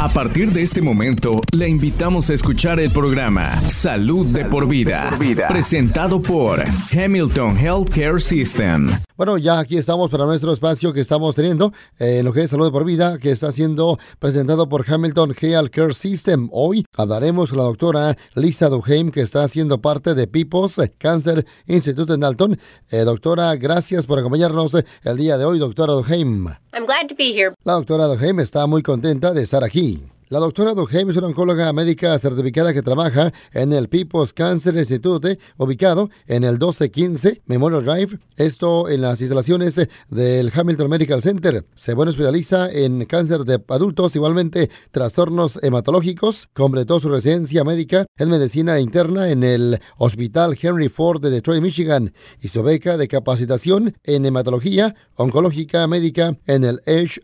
[0.00, 5.10] A partir de este momento, le invitamos a escuchar el programa Salud, de, por vida,
[5.48, 8.92] presentado por Hamilton Healthcare System.
[9.16, 12.50] Bueno, ya aquí estamos para nuestro espacio que estamos teniendo eh, en lo que es
[12.50, 16.48] Salud de por Vida, que está siendo presentado por Hamilton Healthcare System.
[16.52, 22.14] Hoy hablaremos con la doctora Lisa Duheim, que está siendo parte de People's Cancer Institute
[22.14, 22.56] en Dalton.
[22.92, 26.46] Eh, doctora, gracias por acompañarnos el día de hoy, doctora Duheim.
[26.72, 27.52] I'm glad to be here.
[27.64, 29.87] La doctora Duheim está muy contenta de estar aquí.
[30.30, 35.38] La doctora Duheim es una oncóloga médica certificada que trabaja en el People's Cancer Institute,
[35.56, 41.64] ubicado en el 1215 Memorial Drive, esto en las instalaciones del Hamilton Medical Center.
[41.74, 46.50] Se bueno especializa en cáncer de adultos, igualmente trastornos hematológicos.
[46.52, 52.12] Completó su residencia médica en medicina interna en el Hospital Henry Ford de Detroit, Michigan,
[52.38, 57.18] y su beca de capacitación en hematología oncológica médica en el H.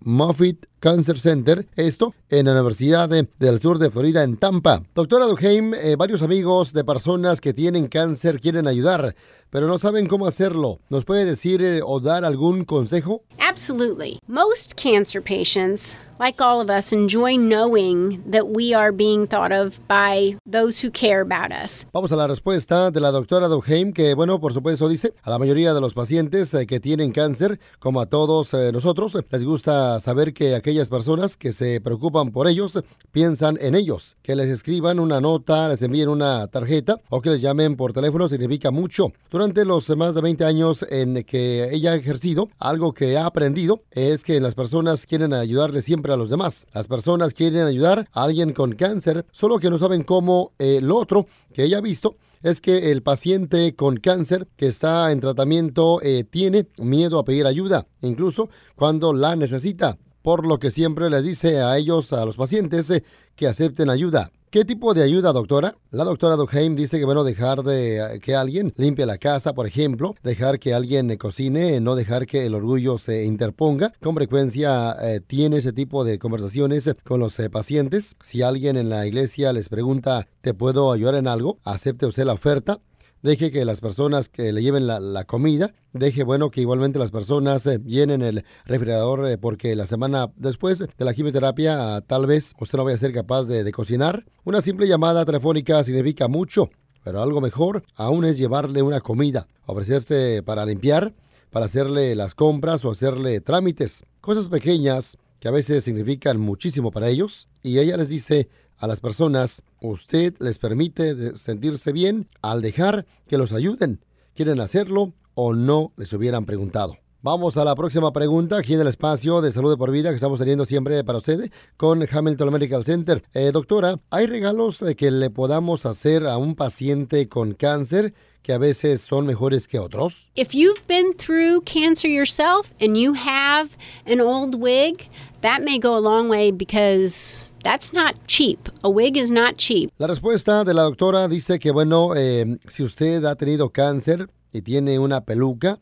[0.00, 4.82] Moffitt Cancer Center, esto en la Universidad del Sur de Florida en Tampa.
[4.94, 9.14] Doctora Duheim, eh, varios amigos de personas que tienen cáncer quieren ayudar,
[9.50, 10.78] pero no saben cómo hacerlo.
[10.88, 13.22] ¿Nos puede decir eh, o dar algún consejo?
[13.38, 14.20] Absolutely.
[14.28, 19.80] Most cancer patients, like all of us, enjoy knowing that we are being thought of
[19.88, 21.84] by those who care about us.
[21.92, 25.38] Vamos a la respuesta de la doctora Duheim, que, bueno, por supuesto dice, a la
[25.38, 29.98] mayoría de los pacientes eh, que tienen cáncer, como a todos eh, nosotros, les gusta
[29.98, 34.16] saber que aquellas personas que se preocupan por ellos piensan en ellos.
[34.22, 38.28] Que les escriban una nota, les envíen una tarjeta o que les llamen por teléfono
[38.28, 39.12] significa mucho.
[39.30, 43.82] Durante los más de 20 años en que ella ha ejercido, algo que ha aprendido
[43.90, 46.66] es que las personas quieren ayudarle siempre a los demás.
[46.72, 50.52] Las personas quieren ayudar a alguien con cáncer, solo que no saben cómo.
[50.58, 55.12] Eh, lo otro que ella ha visto es que el paciente con cáncer que está
[55.12, 60.70] en tratamiento eh, tiene miedo a pedir ayuda, incluso cuando la necesita, por lo que
[60.70, 63.04] siempre les dice a ellos, a los pacientes, eh,
[63.36, 64.30] que acepten ayuda.
[64.50, 65.76] ¿Qué tipo de ayuda, doctora?
[65.90, 69.66] La doctora Duheim dice que, bueno, dejar de eh, que alguien limpie la casa, por
[69.66, 73.92] ejemplo, dejar que alguien eh, cocine, no dejar que el orgullo se interponga.
[74.00, 78.16] Con frecuencia tiene ese tipo de conversaciones con los pacientes.
[78.22, 81.58] Si alguien en la iglesia les pregunta, ¿te puedo ayudar en algo?
[81.64, 82.80] Acepte usted la oferta
[83.22, 87.66] deje que las personas que le lleven la, comida, deje bueno que igualmente las personas
[87.66, 92.54] eh, llenen el refrigerador eh, porque la semana después de la quimioterapia ah, tal vez
[92.58, 94.24] usted no vaya a ser capaz de, de cocinar.
[94.44, 96.70] Una simple llamada telefónica significa mucho,
[97.04, 101.14] pero algo mejor aún es llevarle una comida, ofrecerse para limpiar,
[101.50, 107.08] para hacerle las compras o hacerle trámites, cosas pequeñas que a veces significan muchísimo para
[107.08, 108.48] ellos, y ella les dice,
[108.80, 114.00] a las personas, usted les permite sentirse bien al dejar que los ayuden.
[114.34, 116.96] ¿Quieren hacerlo o no les hubieran preguntado?
[117.22, 120.38] Vamos a la próxima pregunta aquí en el espacio de salud por vida que estamos
[120.38, 123.22] teniendo siempre para usted con Hamilton Medical Center.
[123.34, 128.52] Eh, doctora, ¿hay regalos eh, que le podamos hacer a un paciente con cáncer que
[128.52, 130.28] a veces son mejores que otros?
[130.34, 133.70] If you've been through cancer yourself and you have
[134.06, 135.08] an old wig,
[135.42, 138.68] that may go a long way because that's not cheap.
[138.82, 139.90] A wig is not cheap.
[139.98, 144.62] La respuesta de la doctora dice que, bueno, eh, si usted ha tenido cáncer y
[144.62, 145.78] tiene una peluca,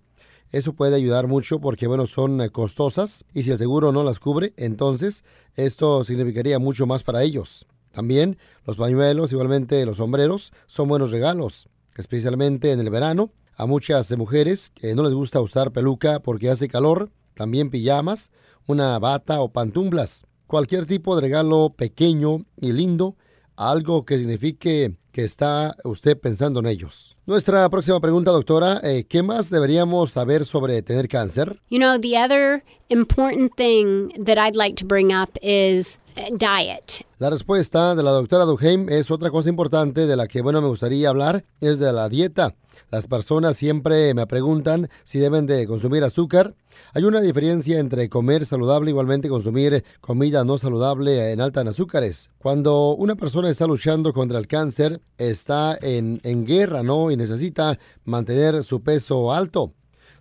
[0.50, 4.18] eso puede ayudar mucho porque, bueno, son eh, costosas y si el seguro no las
[4.18, 7.66] cubre, entonces esto significaría mucho más para ellos.
[7.92, 13.30] También los pañuelos, igualmente los sombreros, son buenos regalos, especialmente en el verano.
[13.56, 18.30] A muchas mujeres que no les gusta usar peluca porque hace calor, también pijamas,
[18.66, 20.24] una bata o pantumblas.
[20.46, 23.16] Cualquier tipo de regalo pequeño y lindo,
[23.56, 27.16] algo que signifique que está usted pensando en ellos.
[27.26, 31.60] Nuestra próxima pregunta, doctora, eh, ¿qué más deberíamos saber sobre tener cáncer?
[31.70, 37.04] You know, the other important thing that I'd like to bring up is uh, diet.
[37.18, 40.68] La respuesta de la doctora Duheim es otra cosa importante de la que, bueno, me
[40.68, 42.54] gustaría hablar, es de la dieta.
[42.90, 46.54] Las personas siempre me preguntan si deben de consumir azúcar.
[46.94, 52.30] Hay una diferencia entre comer saludable igualmente consumir comida no saludable en alta en azúcares.
[52.38, 57.10] Cuando una persona está luchando contra el cáncer, está en, en guerra, ¿no?
[57.10, 59.74] Y necesita mantener su peso alto.